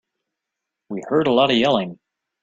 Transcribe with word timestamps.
We 0.89 1.03
heard 1.07 1.27
a 1.27 1.31
lot 1.31 1.51
of 1.51 1.57
yelling. 1.57 1.99